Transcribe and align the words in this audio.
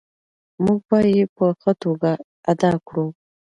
موږ 0.63 0.79
به 0.87 0.97
یې 1.15 1.23
په 1.35 1.45
ښه 1.59 1.71
توګه 1.83 2.11
ادا 2.51 2.71
کړو. 2.87 3.05